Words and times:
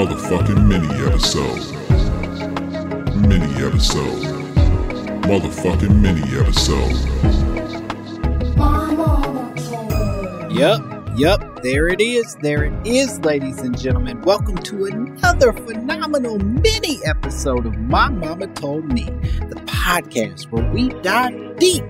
Motherfucking 0.00 0.66
mini 0.66 0.88
episode. 1.04 1.60
Mini 3.16 3.62
episode. 3.62 4.22
Motherfucking 5.28 6.00
mini 6.00 6.22
episode. 6.40 6.96
Yep, 10.50 10.80
yep, 11.18 11.62
there 11.62 11.88
it 11.88 12.00
is. 12.00 12.34
There 12.36 12.64
it 12.64 12.72
is, 12.86 13.20
ladies 13.20 13.58
and 13.58 13.78
gentlemen. 13.78 14.22
Welcome 14.22 14.56
to 14.56 14.86
another 14.86 15.52
phenomenal 15.52 16.38
mini 16.38 16.98
episode 17.04 17.66
of 17.66 17.76
My 17.76 18.08
Mama 18.08 18.46
Told 18.46 18.90
Me, 18.90 19.04
the 19.50 19.62
podcast 19.66 20.50
where 20.50 20.64
we 20.72 20.88
dive 21.02 21.58
deep, 21.58 21.84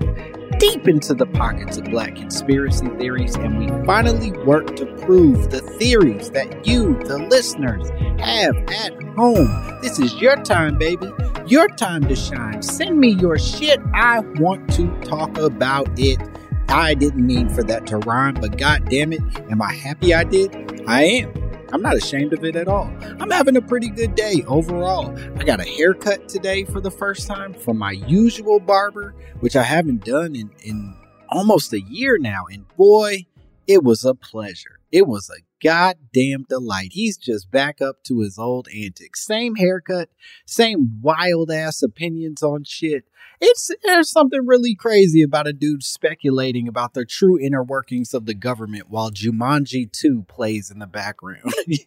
deep 0.61 0.87
into 0.87 1.15
the 1.15 1.25
pockets 1.25 1.77
of 1.77 1.85
black 1.85 2.15
conspiracy 2.15 2.85
theories 2.99 3.35
and 3.35 3.57
we 3.57 3.67
finally 3.83 4.31
work 4.45 4.75
to 4.75 4.85
prove 4.97 5.49
the 5.49 5.59
theories 5.59 6.29
that 6.29 6.67
you, 6.67 6.93
the 7.05 7.17
listeners, 7.17 7.89
have 8.19 8.55
at 8.69 9.03
home. 9.15 9.79
This 9.81 9.97
is 9.97 10.21
your 10.21 10.35
time, 10.43 10.77
baby. 10.77 11.11
Your 11.47 11.67
time 11.67 12.07
to 12.07 12.15
shine. 12.15 12.61
Send 12.61 12.99
me 12.99 13.09
your 13.13 13.39
shit. 13.39 13.79
I 13.95 14.19
want 14.19 14.71
to 14.73 14.87
talk 15.01 15.35
about 15.39 15.89
it. 15.97 16.19
I 16.67 16.93
didn't 16.93 17.25
mean 17.25 17.49
for 17.49 17.63
that 17.63 17.87
to 17.87 17.97
rhyme, 17.97 18.35
but 18.35 18.59
god 18.59 18.87
damn 18.87 19.13
it, 19.13 19.21
am 19.49 19.63
I 19.63 19.73
happy 19.73 20.13
I 20.13 20.23
did? 20.23 20.83
I 20.87 21.01
am. 21.01 21.40
I'm 21.73 21.81
not 21.81 21.95
ashamed 21.95 22.33
of 22.33 22.43
it 22.43 22.55
at 22.55 22.67
all. 22.67 22.91
I'm 23.19 23.29
having 23.29 23.55
a 23.55 23.61
pretty 23.61 23.89
good 23.89 24.15
day 24.15 24.43
overall. 24.47 25.17
I 25.37 25.43
got 25.43 25.59
a 25.59 25.63
haircut 25.63 26.27
today 26.27 26.65
for 26.65 26.81
the 26.81 26.91
first 26.91 27.27
time 27.27 27.53
from 27.53 27.77
my 27.77 27.91
usual 27.91 28.59
barber, 28.59 29.15
which 29.39 29.55
I 29.55 29.63
haven't 29.63 30.03
done 30.03 30.35
in, 30.35 30.51
in 30.63 30.95
almost 31.29 31.73
a 31.73 31.81
year 31.81 32.17
now. 32.17 32.45
And 32.51 32.67
boy, 32.75 33.25
it 33.67 33.83
was 33.83 34.03
a 34.03 34.13
pleasure. 34.13 34.79
It 34.91 35.07
was 35.07 35.29
a 35.29 35.39
goddamn 35.63 36.45
delight. 36.49 36.89
He's 36.91 37.17
just 37.17 37.51
back 37.51 37.81
up 37.81 38.03
to 38.05 38.19
his 38.19 38.37
old 38.37 38.67
antics. 38.75 39.25
Same 39.25 39.55
haircut, 39.55 40.09
same 40.45 40.99
wild 41.01 41.51
ass 41.51 41.81
opinions 41.81 42.43
on 42.43 42.63
shit. 42.63 43.05
It's 43.39 43.71
there's 43.83 44.11
something 44.11 44.45
really 44.45 44.75
crazy 44.75 45.23
about 45.23 45.47
a 45.47 45.53
dude 45.53 45.83
speculating 45.83 46.67
about 46.67 46.93
the 46.93 47.05
true 47.05 47.39
inner 47.39 47.63
workings 47.63 48.13
of 48.13 48.25
the 48.25 48.35
government 48.35 48.89
while 48.89 49.09
Jumanji 49.09 49.91
2 49.91 50.25
plays 50.27 50.69
in 50.69 50.79
the 50.79 50.87
background. 50.87 51.53
you 51.67 51.77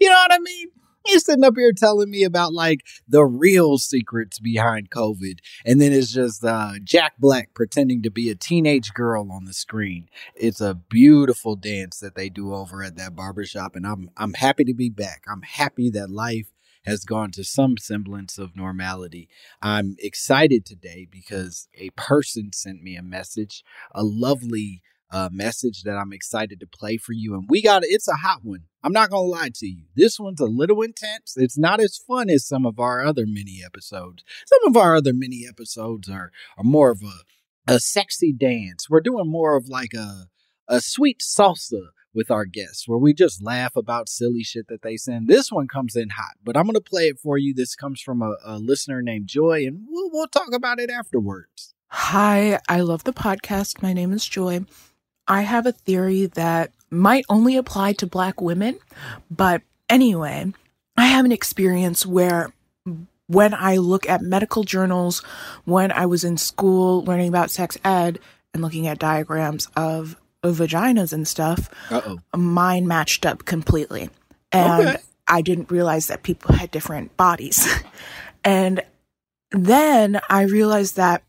know 0.00 0.16
what 0.16 0.32
I 0.32 0.38
mean? 0.40 0.68
He's 1.16 1.24
sitting 1.24 1.44
up 1.44 1.54
here 1.56 1.72
telling 1.72 2.10
me 2.10 2.24
about 2.24 2.52
like 2.52 2.80
the 3.08 3.24
real 3.24 3.78
secrets 3.78 4.38
behind 4.38 4.90
COVID. 4.90 5.38
And 5.64 5.80
then 5.80 5.92
it's 5.92 6.12
just 6.12 6.44
uh, 6.44 6.74
Jack 6.82 7.14
Black 7.18 7.54
pretending 7.54 8.02
to 8.02 8.10
be 8.10 8.28
a 8.30 8.34
teenage 8.34 8.92
girl 8.92 9.30
on 9.30 9.44
the 9.44 9.52
screen. 9.52 10.08
It's 10.34 10.60
a 10.60 10.74
beautiful 10.74 11.56
dance 11.56 12.00
that 12.00 12.14
they 12.14 12.28
do 12.28 12.52
over 12.52 12.82
at 12.82 12.96
that 12.96 13.14
barbershop. 13.14 13.76
And 13.76 13.86
I'm, 13.86 14.10
I'm 14.16 14.34
happy 14.34 14.64
to 14.64 14.74
be 14.74 14.90
back. 14.90 15.22
I'm 15.30 15.42
happy 15.42 15.90
that 15.90 16.10
life 16.10 16.48
has 16.84 17.04
gone 17.04 17.32
to 17.32 17.44
some 17.44 17.76
semblance 17.76 18.38
of 18.38 18.56
normality. 18.56 19.28
I'm 19.60 19.96
excited 19.98 20.64
today 20.64 21.06
because 21.10 21.68
a 21.76 21.90
person 21.90 22.52
sent 22.52 22.82
me 22.82 22.96
a 22.96 23.02
message, 23.02 23.64
a 23.92 24.04
lovely 24.04 24.82
uh, 25.10 25.28
message 25.32 25.82
that 25.82 25.96
I'm 25.96 26.12
excited 26.12 26.60
to 26.60 26.66
play 26.66 26.96
for 26.96 27.12
you. 27.12 27.34
And 27.34 27.46
we 27.48 27.62
got 27.62 27.82
it's 27.84 28.08
a 28.08 28.14
hot 28.14 28.40
one. 28.42 28.64
I'm 28.82 28.92
not 28.92 29.10
gonna 29.10 29.22
lie 29.22 29.50
to 29.54 29.66
you. 29.66 29.84
This 29.94 30.18
one's 30.18 30.40
a 30.40 30.46
little 30.46 30.82
intense. 30.82 31.34
It's 31.36 31.58
not 31.58 31.80
as 31.80 31.96
fun 31.96 32.30
as 32.30 32.46
some 32.46 32.66
of 32.66 32.78
our 32.78 33.04
other 33.04 33.26
mini 33.26 33.60
episodes. 33.64 34.24
Some 34.46 34.60
of 34.66 34.76
our 34.76 34.96
other 34.96 35.12
mini 35.12 35.44
episodes 35.48 36.08
are 36.08 36.30
are 36.56 36.64
more 36.64 36.90
of 36.90 37.02
a 37.02 37.72
a 37.72 37.80
sexy 37.80 38.32
dance. 38.32 38.88
We're 38.88 39.00
doing 39.00 39.30
more 39.30 39.56
of 39.56 39.68
like 39.68 39.94
a 39.94 40.26
a 40.68 40.80
sweet 40.80 41.20
salsa 41.20 41.88
with 42.16 42.30
our 42.30 42.46
guests 42.46 42.88
where 42.88 42.98
we 42.98 43.12
just 43.12 43.42
laugh 43.44 43.76
about 43.76 44.08
silly 44.08 44.42
shit 44.42 44.68
that 44.68 44.82
they 44.82 44.96
send. 44.96 45.28
This 45.28 45.52
one 45.52 45.68
comes 45.68 45.94
in 45.94 46.08
hot, 46.08 46.36
but 46.42 46.56
I'm 46.56 46.64
going 46.64 46.74
to 46.74 46.80
play 46.80 47.08
it 47.08 47.18
for 47.18 47.36
you. 47.36 47.52
This 47.52 47.76
comes 47.76 48.00
from 48.00 48.22
a, 48.22 48.36
a 48.42 48.58
listener 48.58 49.02
named 49.02 49.28
Joy, 49.28 49.66
and 49.66 49.84
we'll, 49.86 50.10
we'll 50.10 50.26
talk 50.26 50.52
about 50.54 50.80
it 50.80 50.90
afterwards. 50.90 51.74
Hi, 51.88 52.58
I 52.68 52.80
love 52.80 53.04
the 53.04 53.12
podcast. 53.12 53.82
My 53.82 53.92
name 53.92 54.12
is 54.12 54.24
Joy. 54.24 54.64
I 55.28 55.42
have 55.42 55.66
a 55.66 55.72
theory 55.72 56.26
that 56.26 56.70
might 56.90 57.24
only 57.28 57.56
apply 57.56 57.94
to 57.94 58.06
black 58.06 58.40
women, 58.40 58.78
but 59.30 59.62
anyway, 59.88 60.52
I 60.96 61.06
have 61.06 61.24
an 61.24 61.32
experience 61.32 62.06
where 62.06 62.52
when 63.26 63.54
I 63.54 63.76
look 63.78 64.08
at 64.08 64.22
medical 64.22 64.62
journals, 64.62 65.18
when 65.64 65.90
I 65.90 66.06
was 66.06 66.22
in 66.22 66.36
school 66.36 67.04
learning 67.04 67.28
about 67.28 67.50
sex 67.50 67.76
ed 67.84 68.20
and 68.54 68.62
looking 68.62 68.86
at 68.86 68.98
diagrams 69.00 69.68
of 69.76 70.16
vaginas 70.44 71.12
and 71.12 71.26
stuff, 71.26 71.68
Uh-oh. 71.90 72.18
mine 72.36 72.86
matched 72.86 73.26
up 73.26 73.44
completely. 73.44 74.10
And 74.52 74.88
Okay. 74.88 74.96
I 75.26 75.42
didn't 75.42 75.72
realize 75.72 76.06
that 76.06 76.22
people 76.22 76.54
had 76.54 76.70
different 76.70 77.16
bodies. 77.16 77.66
and 78.44 78.80
then 79.50 80.20
I 80.30 80.42
realized 80.42 80.94
that 80.96 81.24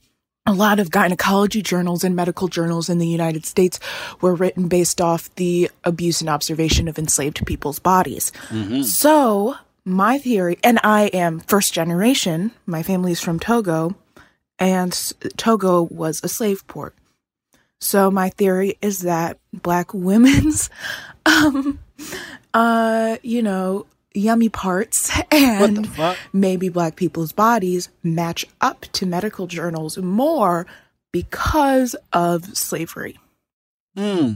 a 0.47 0.53
lot 0.53 0.80
of 0.80 0.90
gynecology 0.90 1.62
journals 1.62 2.06
and 2.06 2.16
medical 2.16 2.47
journals 2.47 2.90
in 2.90 2.97
the 3.00 3.08
United 3.08 3.46
States 3.46 3.80
were 4.22 4.34
written 4.34 4.69
based 4.69 5.02
off 5.02 5.30
the 5.35 5.69
abuse 5.84 6.22
and 6.22 6.30
observation 6.30 6.88
of 6.88 6.98
enslaved 6.98 7.45
people's 7.45 7.80
bodies. 7.80 8.31
So, 8.83 9.56
my 9.83 10.18
theory, 10.18 10.57
and 10.63 10.80
I 10.83 11.07
am 11.07 11.42
first 11.42 11.74
generation, 11.74 12.51
my 12.66 12.81
family 12.81 13.12
is 13.12 13.21
from 13.21 13.39
Togo, 13.39 13.95
and 14.57 14.94
Togo 15.36 15.83
was 15.83 16.21
a 16.24 16.30
slave 16.30 16.66
port. 16.68 16.95
So, 17.80 18.10
my 18.10 18.30
theory 18.30 18.77
is 18.81 19.00
that 19.00 19.38
black 19.54 19.94
women's, 19.94 20.69
um, 21.25 21.80
uh, 22.54 23.18
you 23.21 23.44
know, 23.44 23.86
yummy 24.18 24.50
parts 24.50 25.12
and 25.31 25.90
maybe 26.34 26.69
black 26.69 26.96
people's 26.96 27.31
bodies 27.31 27.90
match 28.04 28.46
up 28.62 28.81
to 28.94 29.06
medical 29.06 29.48
journals 29.48 29.98
more 29.98 30.66
because 31.12 31.96
of 32.14 32.58
slavery. 32.58 33.18
Hmm. 33.96 34.31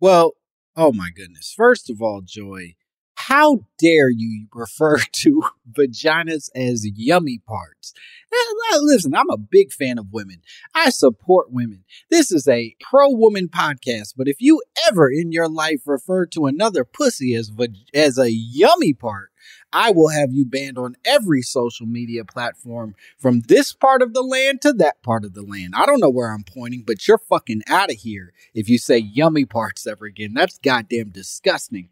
Well, 0.00 0.34
oh 0.76 0.92
my 0.92 1.10
goodness. 1.14 1.52
First 1.56 1.90
of 1.90 2.02
all, 2.02 2.22
Joy, 2.24 2.74
How 3.26 3.64
dare 3.78 4.08
you 4.08 4.46
refer 4.54 4.98
to 5.12 5.42
vaginas 5.70 6.50
as 6.54 6.86
yummy 6.86 7.40
parts? 7.44 7.92
Listen, 8.80 9.14
I'm 9.14 9.28
a 9.28 9.36
big 9.36 9.72
fan 9.72 9.98
of 9.98 10.12
women. 10.12 10.40
I 10.72 10.90
support 10.90 11.50
women. 11.50 11.84
This 12.10 12.30
is 12.30 12.46
a 12.46 12.76
pro 12.80 13.10
woman 13.10 13.48
podcast, 13.48 14.14
but 14.16 14.28
if 14.28 14.40
you 14.40 14.62
ever 14.86 15.10
in 15.10 15.32
your 15.32 15.48
life 15.48 15.80
refer 15.84 16.26
to 16.26 16.46
another 16.46 16.84
pussy 16.84 17.34
as, 17.34 17.50
as 17.92 18.18
a 18.18 18.30
yummy 18.30 18.94
part, 18.94 19.30
I 19.72 19.90
will 19.90 20.08
have 20.08 20.32
you 20.32 20.46
banned 20.46 20.78
on 20.78 20.94
every 21.04 21.42
social 21.42 21.86
media 21.86 22.24
platform 22.24 22.94
from 23.18 23.40
this 23.40 23.72
part 23.72 24.00
of 24.00 24.14
the 24.14 24.22
land 24.22 24.62
to 24.62 24.72
that 24.74 25.02
part 25.02 25.24
of 25.24 25.34
the 25.34 25.42
land. 25.42 25.74
I 25.76 25.86
don't 25.86 26.00
know 26.00 26.08
where 26.08 26.32
I'm 26.32 26.44
pointing, 26.44 26.84
but 26.86 27.08
you're 27.08 27.18
fucking 27.18 27.62
out 27.68 27.90
of 27.90 27.96
here 27.96 28.32
if 28.54 28.68
you 28.68 28.78
say 28.78 28.98
yummy 28.98 29.44
parts 29.44 29.88
ever 29.88 30.06
again. 30.06 30.34
That's 30.34 30.58
goddamn 30.58 31.10
disgusting. 31.10 31.88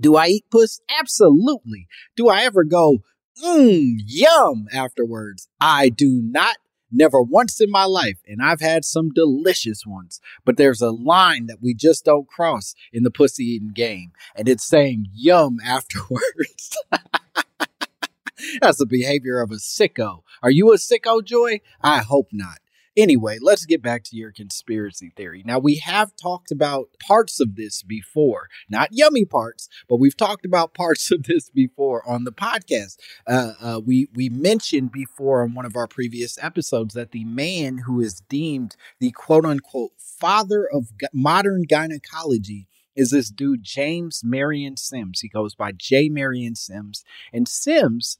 Do 0.00 0.16
I 0.16 0.26
eat 0.26 0.44
puss? 0.50 0.80
Absolutely. 0.98 1.86
Do 2.16 2.28
I 2.28 2.42
ever 2.42 2.64
go, 2.64 2.98
mmm, 3.44 3.96
yum 4.06 4.66
afterwards? 4.72 5.48
I 5.60 5.88
do 5.90 6.20
not. 6.22 6.56
Never 6.92 7.22
once 7.22 7.60
in 7.60 7.70
my 7.70 7.84
life, 7.84 8.18
and 8.26 8.42
I've 8.42 8.60
had 8.60 8.84
some 8.84 9.10
delicious 9.10 9.86
ones, 9.86 10.20
but 10.44 10.56
there's 10.56 10.80
a 10.80 10.90
line 10.90 11.46
that 11.46 11.62
we 11.62 11.72
just 11.72 12.04
don't 12.04 12.26
cross 12.26 12.74
in 12.92 13.04
the 13.04 13.12
pussy 13.12 13.44
eating 13.44 13.70
game, 13.72 14.10
and 14.34 14.48
it's 14.48 14.66
saying 14.66 15.06
yum 15.12 15.58
afterwards. 15.64 16.76
That's 18.60 18.78
the 18.78 18.86
behavior 18.86 19.40
of 19.40 19.52
a 19.52 19.56
sicko. 19.56 20.22
Are 20.42 20.50
you 20.50 20.72
a 20.72 20.78
sicko, 20.78 21.24
Joy? 21.24 21.60
I 21.80 21.98
hope 21.98 22.30
not. 22.32 22.58
Anyway, 22.96 23.38
let's 23.40 23.66
get 23.66 23.82
back 23.82 24.02
to 24.02 24.16
your 24.16 24.32
conspiracy 24.32 25.12
theory. 25.16 25.42
Now, 25.46 25.58
we 25.60 25.76
have 25.76 26.16
talked 26.16 26.50
about 26.50 26.88
parts 26.98 27.38
of 27.38 27.54
this 27.54 27.82
before, 27.82 28.48
not 28.68 28.88
yummy 28.90 29.24
parts, 29.24 29.68
but 29.88 29.96
we've 29.96 30.16
talked 30.16 30.44
about 30.44 30.74
parts 30.80 31.10
of 31.10 31.24
this 31.24 31.50
before 31.50 32.06
on 32.08 32.24
the 32.24 32.32
podcast. 32.32 32.96
Uh, 33.26 33.52
uh, 33.60 33.80
we 33.84 34.08
we 34.14 34.28
mentioned 34.28 34.90
before 34.90 35.42
on 35.42 35.54
one 35.54 35.66
of 35.66 35.76
our 35.76 35.86
previous 35.86 36.36
episodes 36.42 36.94
that 36.94 37.12
the 37.12 37.24
man 37.24 37.78
who 37.78 38.00
is 38.00 38.22
deemed 38.28 38.76
the 38.98 39.12
quote 39.12 39.44
unquote 39.44 39.92
father 39.98 40.66
of 40.70 40.88
modern 41.12 41.62
gynecology 41.62 42.66
is 42.96 43.10
this 43.10 43.30
dude 43.30 43.62
James 43.62 44.22
Marion 44.24 44.76
Sims. 44.76 45.20
He 45.20 45.28
goes 45.28 45.54
by 45.54 45.72
J. 45.72 46.08
Marion 46.08 46.54
Sims, 46.54 47.04
and 47.32 47.48
Sims 47.48 48.18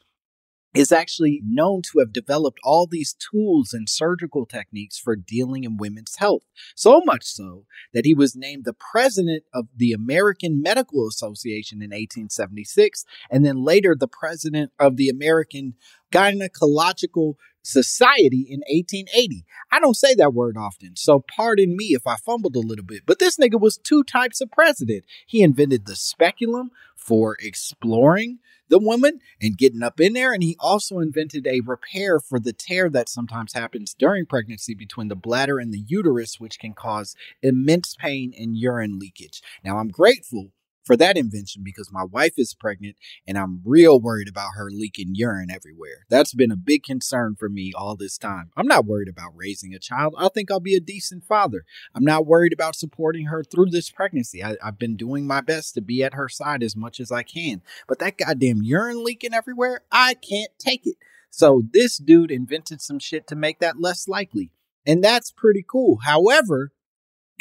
is 0.74 0.92
actually 0.92 1.42
known 1.44 1.82
to 1.82 1.98
have 1.98 2.12
developed 2.12 2.60
all 2.62 2.86
these 2.86 3.14
tools 3.14 3.72
and 3.72 3.88
surgical 3.88 4.46
techniques 4.46 4.98
for 4.98 5.16
dealing 5.16 5.64
in 5.64 5.76
women's 5.76 6.16
health. 6.16 6.42
So 6.76 7.02
much 7.04 7.24
so 7.24 7.64
that 7.92 8.04
he 8.04 8.14
was 8.14 8.36
named 8.36 8.64
the 8.64 8.74
president 8.74 9.44
of 9.52 9.66
the 9.76 9.92
American 9.92 10.62
Medical 10.62 11.08
Association 11.08 11.78
in 11.78 11.90
1876, 11.90 13.04
and 13.30 13.44
then 13.44 13.64
later 13.64 13.96
the 13.98 14.08
president 14.08 14.70
of 14.78 14.96
the 14.96 15.08
American 15.08 15.74
Gynecological 16.12 17.34
Society 17.62 18.46
in 18.48 18.60
1880. 18.68 19.44
I 19.70 19.80
don't 19.80 19.96
say 19.96 20.14
that 20.14 20.32
word 20.32 20.56
often, 20.56 20.96
so 20.96 21.22
pardon 21.36 21.76
me 21.76 21.88
if 21.88 22.06
I 22.06 22.16
fumbled 22.16 22.56
a 22.56 22.60
little 22.60 22.84
bit, 22.84 23.02
but 23.06 23.18
this 23.18 23.36
nigga 23.36 23.60
was 23.60 23.76
two 23.76 24.02
types 24.02 24.40
of 24.40 24.50
president. 24.50 25.04
He 25.26 25.42
invented 25.42 25.84
the 25.84 25.94
speculum 25.94 26.70
for 27.00 27.36
exploring 27.40 28.38
the 28.68 28.78
woman 28.78 29.18
and 29.40 29.58
getting 29.58 29.82
up 29.82 30.00
in 30.00 30.12
there. 30.12 30.32
And 30.32 30.42
he 30.42 30.56
also 30.60 31.00
invented 31.00 31.46
a 31.46 31.60
repair 31.60 32.20
for 32.20 32.38
the 32.38 32.52
tear 32.52 32.88
that 32.90 33.08
sometimes 33.08 33.52
happens 33.52 33.94
during 33.94 34.26
pregnancy 34.26 34.74
between 34.74 35.08
the 35.08 35.16
bladder 35.16 35.58
and 35.58 35.72
the 35.72 35.84
uterus, 35.86 36.38
which 36.38 36.58
can 36.58 36.74
cause 36.74 37.16
immense 37.42 37.96
pain 37.98 38.32
and 38.38 38.56
urine 38.56 38.98
leakage. 38.98 39.42
Now, 39.64 39.78
I'm 39.78 39.88
grateful 39.88 40.52
for 40.90 40.96
that 40.96 41.16
invention 41.16 41.62
because 41.64 41.92
my 41.92 42.02
wife 42.02 42.32
is 42.36 42.52
pregnant 42.52 42.96
and 43.24 43.38
I'm 43.38 43.60
real 43.64 44.00
worried 44.00 44.28
about 44.28 44.56
her 44.56 44.70
leaking 44.72 45.14
urine 45.14 45.48
everywhere. 45.48 46.04
That's 46.08 46.34
been 46.34 46.50
a 46.50 46.56
big 46.56 46.82
concern 46.82 47.36
for 47.38 47.48
me 47.48 47.72
all 47.72 47.94
this 47.94 48.18
time. 48.18 48.50
I'm 48.56 48.66
not 48.66 48.86
worried 48.86 49.06
about 49.06 49.36
raising 49.36 49.72
a 49.72 49.78
child. 49.78 50.16
I 50.18 50.28
think 50.30 50.50
I'll 50.50 50.58
be 50.58 50.74
a 50.74 50.80
decent 50.80 51.22
father. 51.22 51.64
I'm 51.94 52.02
not 52.02 52.26
worried 52.26 52.52
about 52.52 52.74
supporting 52.74 53.26
her 53.26 53.44
through 53.44 53.66
this 53.66 53.88
pregnancy. 53.88 54.42
I, 54.42 54.56
have 54.60 54.80
been 54.80 54.96
doing 54.96 55.28
my 55.28 55.40
best 55.40 55.74
to 55.74 55.80
be 55.80 56.02
at 56.02 56.14
her 56.14 56.28
side 56.28 56.60
as 56.60 56.74
much 56.74 56.98
as 56.98 57.12
I 57.12 57.22
can. 57.22 57.62
But 57.86 58.00
that 58.00 58.18
goddamn 58.18 58.64
urine 58.64 59.04
leaking 59.04 59.32
everywhere, 59.32 59.82
I 59.92 60.14
can't 60.14 60.50
take 60.58 60.88
it. 60.88 60.96
So 61.30 61.62
this 61.72 61.98
dude 61.98 62.32
invented 62.32 62.80
some 62.80 62.98
shit 62.98 63.28
to 63.28 63.36
make 63.36 63.60
that 63.60 63.80
less 63.80 64.08
likely. 64.08 64.50
And 64.84 65.04
that's 65.04 65.30
pretty 65.30 65.64
cool. 65.64 65.98
However, 66.02 66.72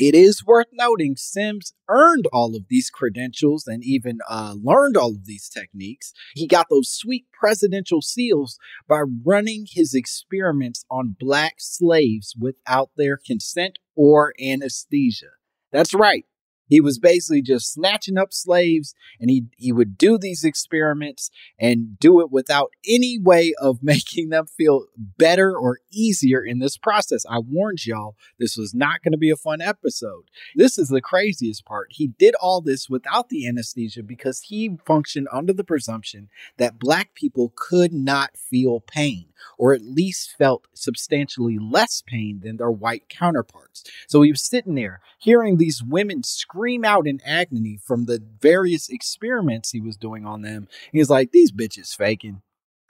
it 0.02 0.16
is 0.16 0.46
worth 0.46 0.68
noting 0.72 1.16
Sims 1.16 1.74
earned 1.88 2.26
all 2.32 2.56
of 2.56 2.64
these 2.70 2.90
credentials 2.90 3.68
and 3.68 3.84
even 3.84 4.20
uh, 4.30 4.56
learned 4.62 4.98
all 4.98 5.12
of 5.12 5.26
these 5.26 5.50
techniques. 5.50 6.14
He 6.36 6.48
got 6.48 6.68
those 6.70 6.90
sweet 6.90 7.26
presidential 7.38 8.02
seals 8.02 8.58
by 8.88 9.02
running 9.26 9.66
his 9.70 9.94
experiments 9.94 10.86
on 10.90 11.16
black 11.20 11.56
slaves 11.60 12.36
without 12.40 12.92
their 12.96 13.18
consent 13.18 13.80
or 13.96 14.34
anesthesia. 14.42 15.32
That's 15.72 15.94
right. 15.94 16.26
He 16.70 16.80
was 16.80 17.00
basically 17.00 17.42
just 17.42 17.74
snatching 17.74 18.18
up 18.18 18.32
slaves 18.32 18.94
and 19.20 19.30
he, 19.30 19.48
he 19.58 19.72
would 19.72 19.98
do 19.98 20.18
these 20.18 20.44
experiments 20.44 21.32
and 21.60 22.00
do 22.00 22.22
it 22.22 22.32
without 22.32 22.72
any 22.88 23.20
way 23.20 23.54
of 23.60 23.80
making 23.84 24.30
them 24.30 24.46
feel 24.46 24.86
better 24.98 25.58
or 25.58 25.80
easier 25.92 26.42
in 26.42 26.60
this 26.60 26.78
process. 26.78 27.26
I 27.30 27.40
warned 27.40 27.86
y'all 27.86 28.16
this 28.38 28.56
was 28.56 28.74
not 28.74 29.02
going 29.04 29.14
to 29.14 29.18
be 29.18 29.32
a 29.32 29.36
fun 29.36 29.62
episode. 29.62 30.26
This 30.56 30.78
is 30.78 30.90
the 30.90 31.02
craziest 31.02 31.66
part. 31.66 31.88
He 31.92 32.08
did 32.08 32.36
all 32.36 32.62
this 32.62 32.90
without 32.90 33.30
the 33.30 33.48
anesthesia 33.48 34.04
because 34.04 34.42
he 34.42 34.78
functioned 34.86 35.28
under 35.34 35.54
the 35.54 35.64
presumption 35.64 36.30
that 36.58 36.80
black 36.80 37.16
people 37.16 37.52
could 37.56 37.92
not 37.92 38.38
feel 38.38 38.80
pain 38.80 39.29
or 39.58 39.74
at 39.74 39.82
least 39.82 40.36
felt 40.38 40.68
substantially 40.74 41.58
less 41.60 42.02
pain 42.06 42.42
than 42.44 42.58
their 42.58 42.72
white 42.72 43.10
counterparts. 43.10 43.84
So 44.08 44.22
he 44.22 44.32
was 44.32 44.42
sitting 44.42 44.76
there 44.76 45.02
hearing 45.20 45.58
these 45.58 45.84
women 45.84 46.24
scream 46.24 46.86
out 46.86 47.08
in 47.08 47.20
agony 47.26 47.80
from 47.84 48.06
the 48.06 48.24
various 48.42 48.90
experiments 48.90 49.72
he 49.72 49.82
was 49.82 49.98
doing 49.98 50.26
on 50.26 50.42
them. 50.42 50.68
He's 50.92 51.10
like, 51.10 51.32
these 51.32 51.52
bitches 51.52 51.96
faking. 51.96 52.42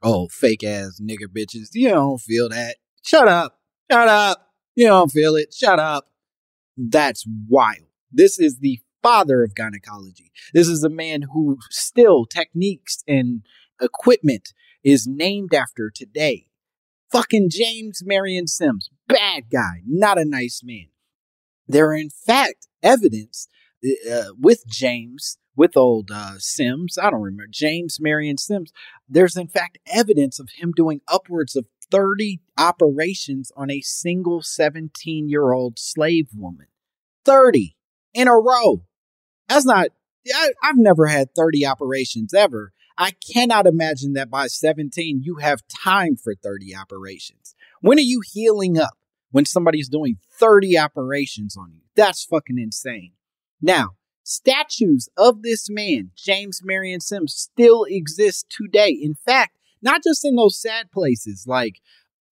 Oh, 0.01 0.27
fake 0.29 0.63
ass 0.63 1.01
nigger 1.01 1.27
bitches. 1.27 1.69
You 1.73 1.89
don't 1.89 2.19
feel 2.19 2.49
that. 2.49 2.77
Shut 3.03 3.27
up. 3.27 3.59
Shut 3.91 4.07
up. 4.07 4.53
You 4.75 4.87
don't 4.87 5.11
feel 5.11 5.35
it. 5.35 5.53
Shut 5.53 5.79
up. 5.79 6.09
That's 6.77 7.25
wild. 7.47 7.87
This 8.11 8.39
is 8.39 8.59
the 8.59 8.79
father 9.03 9.43
of 9.43 9.55
gynecology. 9.55 10.31
This 10.53 10.67
is 10.67 10.83
a 10.83 10.89
man 10.89 11.23
who 11.33 11.57
still 11.69 12.25
techniques 12.25 13.03
and 13.07 13.41
equipment 13.81 14.53
is 14.83 15.07
named 15.07 15.53
after 15.53 15.91
today. 15.93 16.47
Fucking 17.11 17.49
James 17.51 18.01
Marion 18.05 18.47
Sims, 18.47 18.89
bad 19.07 19.45
guy, 19.51 19.81
not 19.85 20.19
a 20.19 20.25
nice 20.25 20.61
man. 20.63 20.87
There 21.67 21.89
are, 21.89 21.95
in 21.95 22.09
fact, 22.09 22.67
evidence 22.83 23.47
uh, 24.11 24.33
with 24.37 24.65
James, 24.67 25.37
with 25.55 25.75
old 25.75 26.11
uh, 26.13 26.33
Sims, 26.37 26.97
I 27.01 27.09
don't 27.09 27.21
remember, 27.21 27.47
James 27.49 27.97
Marion 27.99 28.37
Sims. 28.37 28.71
There's, 29.07 29.35
in 29.35 29.47
fact, 29.47 29.79
evidence 29.87 30.39
of 30.39 30.49
him 30.57 30.71
doing 30.75 31.01
upwards 31.07 31.55
of 31.55 31.65
30 31.91 32.39
operations 32.57 33.51
on 33.55 33.71
a 33.71 33.81
single 33.81 34.41
17 34.41 35.29
year 35.29 35.51
old 35.51 35.79
slave 35.79 36.29
woman. 36.35 36.67
30 37.25 37.75
in 38.13 38.27
a 38.27 38.33
row. 38.33 38.83
That's 39.47 39.65
not, 39.65 39.89
I, 40.33 40.51
I've 40.63 40.77
never 40.77 41.07
had 41.07 41.35
30 41.35 41.65
operations 41.65 42.33
ever. 42.33 42.73
I 42.99 43.11
cannot 43.11 43.65
imagine 43.65 44.11
that 44.13 44.29
by 44.29 44.47
17, 44.47 45.21
you 45.23 45.37
have 45.37 45.61
time 45.67 46.17
for 46.17 46.35
30 46.35 46.75
operations. 46.75 47.55
When 47.79 47.97
are 47.97 48.01
you 48.01 48.21
healing 48.21 48.77
up? 48.77 48.93
When 49.31 49.45
somebody's 49.45 49.87
doing 49.89 50.17
30 50.39 50.77
operations 50.77 51.55
on 51.55 51.71
you. 51.71 51.81
That's 51.95 52.25
fucking 52.25 52.57
insane. 52.57 53.11
Now, 53.61 53.89
statues 54.23 55.07
of 55.15 55.43
this 55.43 55.69
man, 55.69 56.11
James 56.15 56.61
Marion 56.63 56.99
Sims, 56.99 57.35
still 57.35 57.85
exist 57.87 58.47
today. 58.49 58.89
In 58.89 59.13
fact, 59.13 59.55
not 59.83 60.01
just 60.03 60.25
in 60.25 60.35
those 60.35 60.59
sad 60.59 60.91
places 60.91 61.45
like 61.47 61.79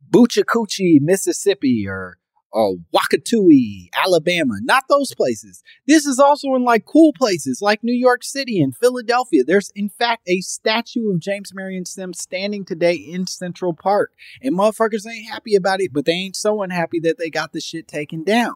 Boochie 0.10 0.44
Coochie, 0.44 1.00
Mississippi, 1.00 1.86
or 1.88 2.18
or 2.52 2.76
Wakatui, 2.94 3.90
Alabama, 3.94 4.56
not 4.62 4.84
those 4.90 5.14
places. 5.14 5.64
This 5.88 6.06
is 6.06 6.20
also 6.20 6.56
in 6.56 6.64
like 6.64 6.86
cool 6.86 7.14
places 7.14 7.62
like 7.62 7.84
New 7.84 7.94
York 7.94 8.24
City 8.24 8.62
and 8.62 8.76
Philadelphia. 8.76 9.44
There's 9.44 9.72
in 9.76 9.90
fact 9.90 10.28
a 10.28 10.42
statue 10.42 11.12
of 11.12 11.20
James 11.20 11.54
Marion 11.54 11.86
Sims 11.86 12.20
standing 12.20 12.66
today 12.66 12.96
in 12.96 13.28
Central 13.28 13.74
Park. 13.74 14.12
And 14.42 14.58
motherfuckers 14.58 15.08
ain't 15.08 15.30
happy 15.30 15.56
about 15.56 15.82
it, 15.82 15.92
but 15.94 16.06
they 16.06 16.14
ain't 16.14 16.36
so 16.36 16.62
unhappy 16.62 17.00
that 17.02 17.18
they 17.18 17.30
got 17.30 17.54
the 17.54 17.62
shit 17.62 17.88
taken 17.88 18.24
down. 18.24 18.56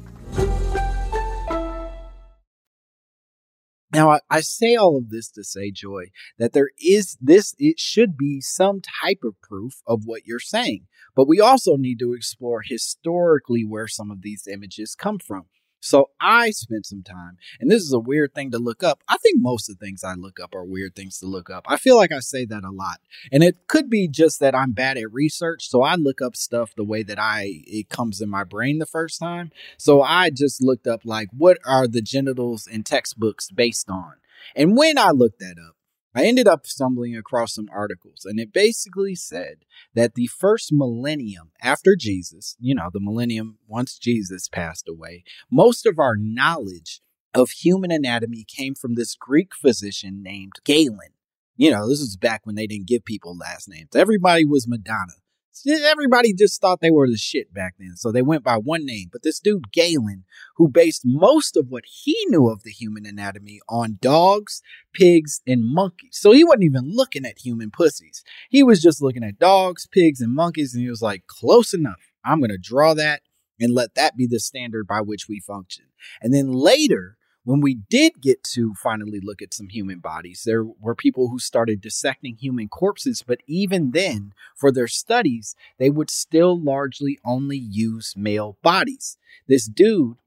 Now, 3.93 4.11
I, 4.11 4.19
I 4.29 4.41
say 4.41 4.75
all 4.75 4.97
of 4.97 5.09
this 5.09 5.29
to 5.31 5.43
say, 5.43 5.71
Joy, 5.71 6.05
that 6.37 6.53
there 6.53 6.69
is 6.79 7.17
this, 7.19 7.53
it 7.59 7.79
should 7.79 8.17
be 8.17 8.39
some 8.39 8.81
type 9.01 9.19
of 9.23 9.39
proof 9.41 9.81
of 9.85 10.03
what 10.05 10.25
you're 10.25 10.39
saying. 10.39 10.87
But 11.15 11.27
we 11.27 11.39
also 11.39 11.75
need 11.75 11.99
to 11.99 12.13
explore 12.13 12.61
historically 12.63 13.65
where 13.65 13.87
some 13.87 14.09
of 14.09 14.21
these 14.21 14.47
images 14.47 14.95
come 14.95 15.19
from. 15.19 15.45
So 15.81 16.11
I 16.21 16.51
spent 16.51 16.85
some 16.85 17.03
time, 17.03 17.37
and 17.59 17.69
this 17.69 17.81
is 17.81 17.91
a 17.91 17.99
weird 17.99 18.33
thing 18.33 18.51
to 18.51 18.59
look 18.59 18.83
up. 18.83 19.03
I 19.09 19.17
think 19.17 19.41
most 19.41 19.69
of 19.69 19.77
the 19.77 19.85
things 19.85 20.03
I 20.03 20.13
look 20.13 20.39
up 20.39 20.53
are 20.53 20.63
weird 20.63 20.95
things 20.95 21.17
to 21.19 21.25
look 21.25 21.49
up. 21.49 21.65
I 21.67 21.77
feel 21.77 21.97
like 21.97 22.11
I 22.11 22.19
say 22.19 22.45
that 22.45 22.63
a 22.63 22.69
lot. 22.71 22.99
And 23.31 23.43
it 23.43 23.67
could 23.67 23.89
be 23.89 24.07
just 24.07 24.39
that 24.39 24.55
I'm 24.55 24.71
bad 24.71 24.97
at 24.97 25.11
research, 25.11 25.67
so 25.67 25.81
I 25.81 25.95
look 25.95 26.21
up 26.21 26.35
stuff 26.35 26.75
the 26.75 26.83
way 26.83 27.03
that 27.03 27.19
I 27.19 27.63
it 27.65 27.89
comes 27.89 28.21
in 28.21 28.29
my 28.29 28.43
brain 28.43 28.77
the 28.77 28.85
first 28.85 29.19
time. 29.19 29.51
So 29.77 30.01
I 30.03 30.29
just 30.29 30.61
looked 30.61 30.87
up 30.87 31.01
like 31.03 31.29
what 31.35 31.57
are 31.65 31.87
the 31.87 32.01
genitals 32.01 32.67
in 32.67 32.83
textbooks 32.83 33.49
based 33.49 33.89
on? 33.89 34.13
And 34.55 34.77
when 34.77 34.97
I 34.97 35.09
looked 35.09 35.39
that 35.39 35.55
up, 35.57 35.75
I 36.13 36.25
ended 36.25 36.47
up 36.47 36.67
stumbling 36.67 37.15
across 37.15 37.53
some 37.53 37.69
articles, 37.71 38.25
and 38.25 38.39
it 38.39 38.51
basically 38.51 39.15
said 39.15 39.59
that 39.93 40.15
the 40.15 40.27
first 40.27 40.71
millennium 40.71 41.51
after 41.61 41.95
Jesus, 41.95 42.57
you 42.59 42.75
know, 42.75 42.89
the 42.91 42.99
millennium 42.99 43.57
once 43.67 43.97
Jesus 43.97 44.49
passed 44.49 44.89
away, 44.89 45.23
most 45.49 45.85
of 45.85 45.99
our 45.99 46.17
knowledge 46.17 47.01
of 47.33 47.51
human 47.51 47.91
anatomy 47.91 48.45
came 48.45 48.75
from 48.75 48.95
this 48.95 49.15
Greek 49.15 49.55
physician 49.55 50.21
named 50.21 50.53
Galen. 50.65 51.13
You 51.55 51.71
know, 51.71 51.87
this 51.87 51.99
was 51.99 52.17
back 52.17 52.45
when 52.45 52.55
they 52.55 52.67
didn't 52.67 52.87
give 52.87 53.05
people 53.05 53.37
last 53.37 53.69
names. 53.69 53.95
Everybody 53.95 54.45
was 54.45 54.67
Madonna. 54.67 55.20
Everybody 55.67 56.33
just 56.33 56.61
thought 56.61 56.79
they 56.81 56.91
were 56.91 57.09
the 57.09 57.17
shit 57.17 57.53
back 57.53 57.75
then. 57.77 57.95
So 57.95 58.11
they 58.11 58.21
went 58.21 58.43
by 58.43 58.57
one 58.57 58.85
name. 58.85 59.09
But 59.11 59.23
this 59.23 59.39
dude, 59.39 59.71
Galen, 59.71 60.23
who 60.55 60.67
based 60.67 61.01
most 61.03 61.57
of 61.57 61.67
what 61.69 61.83
he 61.85 62.15
knew 62.29 62.49
of 62.49 62.63
the 62.63 62.71
human 62.71 63.05
anatomy 63.05 63.59
on 63.67 63.97
dogs, 64.01 64.61
pigs, 64.93 65.41
and 65.45 65.65
monkeys. 65.65 66.17
So 66.19 66.31
he 66.31 66.43
wasn't 66.43 66.63
even 66.63 66.95
looking 66.95 67.25
at 67.25 67.39
human 67.39 67.69
pussies. 67.69 68.23
He 68.49 68.63
was 68.63 68.81
just 68.81 69.01
looking 69.01 69.23
at 69.23 69.39
dogs, 69.39 69.87
pigs, 69.87 70.21
and 70.21 70.33
monkeys. 70.33 70.73
And 70.73 70.83
he 70.83 70.89
was 70.89 71.01
like, 71.01 71.27
close 71.27 71.73
enough. 71.73 71.99
I'm 72.23 72.39
going 72.39 72.51
to 72.51 72.57
draw 72.57 72.93
that 72.93 73.21
and 73.59 73.73
let 73.73 73.95
that 73.95 74.15
be 74.15 74.27
the 74.27 74.39
standard 74.39 74.87
by 74.87 75.01
which 75.01 75.27
we 75.27 75.39
function. 75.39 75.85
And 76.21 76.33
then 76.33 76.51
later, 76.51 77.17
when 77.43 77.61
we 77.61 77.75
did 77.89 78.21
get 78.21 78.43
to 78.43 78.73
finally 78.75 79.19
look 79.21 79.41
at 79.41 79.53
some 79.53 79.69
human 79.69 79.99
bodies, 79.99 80.43
there 80.45 80.63
were 80.63 80.95
people 80.95 81.29
who 81.29 81.39
started 81.39 81.81
dissecting 81.81 82.35
human 82.35 82.67
corpses, 82.67 83.23
but 83.25 83.39
even 83.47 83.91
then, 83.91 84.33
for 84.55 84.71
their 84.71 84.87
studies, 84.87 85.55
they 85.79 85.89
would 85.89 86.09
still 86.09 86.59
largely 86.59 87.17
only 87.25 87.57
use 87.57 88.13
male 88.15 88.57
bodies. 88.61 89.17
This 89.47 89.65
dude, 89.65 90.17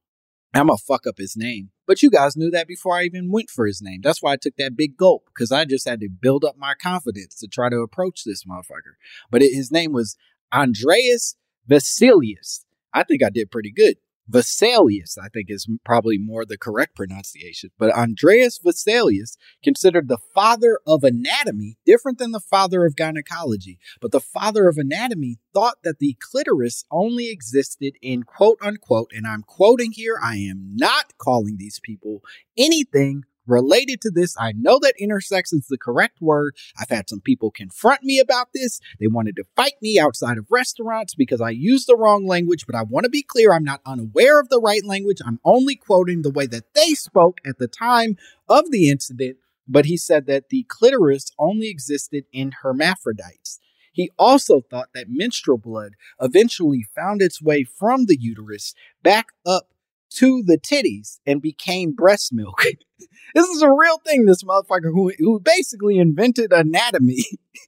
I'm 0.53 0.67
gonna 0.67 0.77
fuck 0.77 1.07
up 1.07 1.19
his 1.19 1.37
name, 1.37 1.71
but 1.87 2.03
you 2.03 2.11
guys 2.11 2.37
knew 2.37 2.51
that 2.51 2.67
before 2.67 2.97
I 2.97 3.05
even 3.05 3.31
went 3.31 3.51
for 3.51 3.67
his 3.67 3.81
name. 3.81 4.01
That's 4.03 4.23
why 4.23 4.33
I 4.33 4.37
took 4.37 4.57
that 4.57 4.77
big 4.77 4.97
gulp, 4.97 5.27
because 5.27 5.53
I 5.53 5.65
just 5.65 5.89
had 5.89 6.01
to 6.01 6.09
build 6.09 6.45
up 6.45 6.57
my 6.59 6.75
confidence 6.75 7.37
to 7.37 7.47
try 7.47 7.69
to 7.69 7.79
approach 7.79 8.25
this 8.25 8.45
motherfucker. 8.45 8.97
But 9.31 9.43
it, 9.43 9.55
his 9.55 9.71
name 9.71 9.93
was 9.93 10.17
Andreas 10.53 11.37
Vesalius. 11.69 12.65
I 12.93 13.03
think 13.03 13.23
I 13.23 13.31
did 13.31 13.51
pretty 13.51 13.73
good. 13.73 13.97
Vesalius, 14.31 15.17
I 15.23 15.29
think 15.29 15.51
is 15.51 15.69
probably 15.85 16.19
more 16.19 16.45
the 16.45 16.57
correct 16.57 16.97
pronunciation, 16.97 17.71
but 17.79 17.95
Andreas 17.95 18.59
Vesalius, 18.59 19.37
considered 19.63 20.09
the 20.09 20.19
father 20.35 20.79
of 20.87 21.05
anatomy, 21.05 21.77
different 21.85 22.19
than 22.19 22.33
the 22.33 22.41
father 22.41 22.87
of 22.87 22.97
gynecology, 22.97 23.79
but 24.01 24.13
the 24.13 24.21
father 24.21 24.69
of 24.69 24.79
anatomy 24.79 25.39
thought 25.53 25.77
that 25.85 25.99
the 25.99 26.17
clitoris 26.21 26.85
only 26.91 27.31
existed 27.31 27.95
in 28.01 28.23
quote 28.23 28.59
unquote, 28.63 29.11
and 29.15 29.27
I'm 29.27 29.43
quoting 29.43 29.93
here, 29.93 30.19
I 30.23 30.37
am 30.37 30.73
not 30.75 31.17
calling 31.19 31.57
these 31.59 31.81
people 31.83 32.23
anything 32.57 33.25
related 33.47 34.01
to 34.03 34.11
this. 34.11 34.37
I 34.39 34.53
know 34.53 34.79
that 34.81 34.95
intersex 35.01 35.53
is 35.53 35.67
the 35.69 35.79
correct 35.79 36.21
word. 36.21 36.57
I've 36.81 36.91
had 36.91 37.09
some 37.09 37.21
people 37.21 37.51
confront 37.51 38.03
me 38.03 38.19
about 38.19 38.49
this. 38.55 38.81
They 39.01 39.07
wanted 39.07 39.37
to 39.37 39.45
fight 39.57 39.75
me 39.83 39.99
outside 39.99 40.39
of 40.39 40.51
restaurants 40.51 41.15
because 41.15 41.41
I 41.41 41.51
used 41.51 41.89
the 41.89 41.97
wrong 41.97 42.27
language, 42.27 42.67
but 42.67 42.77
I 42.77 42.83
want 42.83 43.05
to 43.05 43.11
be 43.11 43.23
clear. 43.23 43.53
I'm 43.53 43.65
not 43.65 43.81
unaware 43.87 44.41
of 44.41 44.49
the 44.49 44.61
right 44.61 44.85
language. 44.85 45.19
I'm 45.25 45.41
only 45.45 45.77
quoting 45.77 46.23
the 46.23 46.31
way 46.31 46.47
that 46.47 46.75
they 46.75 46.95
spoke 46.95 47.39
at 47.47 47.59
the 47.59 47.69
time 47.69 48.17
of 48.49 48.71
the 48.71 48.89
incident. 48.89 49.39
But 49.67 49.87
he 49.87 49.97
said 49.97 50.27
that 50.27 50.51
the 50.51 50.67
clitoris 50.69 51.33
only 51.39 51.69
existed 51.69 52.25
in 52.33 52.53
hermaphrodites. 52.63 53.61
He 53.93 54.11
also 54.19 54.61
thought 54.61 54.89
that 54.93 55.07
menstrual 55.09 55.57
blood 55.57 55.93
eventually 56.21 56.85
found 56.95 57.23
its 57.23 57.41
way 57.41 57.65
from 57.65 58.07
the 58.07 58.19
uterus 58.21 58.75
back 59.03 59.29
up 59.47 59.69
to 60.19 60.43
the 60.45 60.59
titties 60.59 61.19
and 61.27 61.43
became 61.43 61.93
breast 61.93 62.33
milk. 62.33 62.63
this 63.35 63.49
is 63.49 63.63
a 63.63 63.71
real 63.71 63.99
thing. 63.99 64.25
This 64.25 64.43
motherfucker 64.43 64.93
who, 64.93 65.13
who 65.19 65.41
basically 65.41 65.99
invented 65.99 66.53
anatomy 66.53 67.25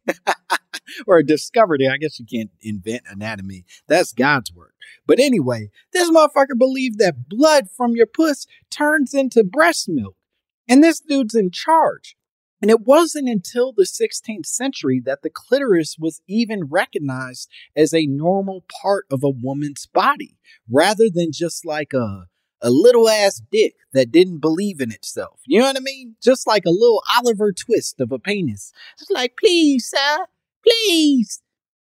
or 1.06 1.22
discovered 1.22 1.80
it. 1.80 1.90
I 1.90 1.98
guess 1.98 2.18
you 2.18 2.26
can't 2.26 2.50
invent 2.60 3.02
anatomy. 3.10 3.64
That's 3.88 4.12
God's 4.12 4.52
work. 4.52 4.74
But 5.06 5.20
anyway, 5.20 5.70
this 5.92 6.10
motherfucker 6.10 6.58
believed 6.58 6.98
that 6.98 7.28
blood 7.28 7.68
from 7.76 7.92
your 7.92 8.06
puss 8.06 8.46
turns 8.70 9.14
into 9.14 9.44
breast 9.44 9.88
milk. 9.88 10.16
And 10.68 10.82
this 10.82 11.00
dude's 11.00 11.34
in 11.34 11.50
charge. 11.50 12.16
And 12.62 12.70
it 12.70 12.80
wasn't 12.80 13.28
until 13.28 13.72
the 13.72 13.84
16th 13.84 14.46
century 14.46 15.00
that 15.04 15.22
the 15.22 15.30
clitoris 15.30 15.96
was 15.98 16.22
even 16.26 16.64
recognized 16.64 17.50
as 17.76 17.92
a 17.92 18.06
normal 18.06 18.64
part 18.82 19.04
of 19.10 19.22
a 19.22 19.30
woman's 19.30 19.86
body, 19.86 20.38
rather 20.70 21.10
than 21.12 21.32
just 21.32 21.66
like 21.66 21.92
a, 21.92 22.26
a 22.66 22.70
little 22.70 23.08
ass 23.08 23.40
dick 23.52 23.76
that 23.92 24.11
didn't 24.11 24.40
believe 24.40 24.80
in 24.80 24.90
itself. 24.90 25.40
You 25.46 25.61
know 25.61 25.66
what 25.66 25.76
I 25.76 25.80
mean? 25.80 26.16
Just 26.20 26.49
like 26.49 26.64
a 26.66 26.70
little 26.70 27.00
Oliver 27.16 27.52
twist 27.52 28.00
of 28.00 28.11
a 28.11 28.18
penis. 28.18 28.73
It's 29.00 29.08
like, 29.08 29.37
please, 29.38 29.87
sir, 29.87 30.26
please, 30.66 31.40